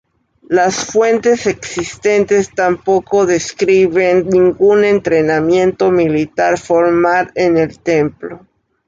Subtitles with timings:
[0.49, 8.43] Las fuentes existentes tampoco describen ningún entrenamiento militar formal en el Templo.